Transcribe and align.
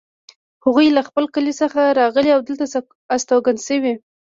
هغوی 0.65 0.87
له 0.95 1.01
خپل 1.07 1.25
کلي 1.35 1.53
څخه 1.61 1.81
راغلي 1.99 2.31
او 2.35 2.39
دلته 2.47 2.65
استوګن 3.15 3.57
شوي 3.67 3.93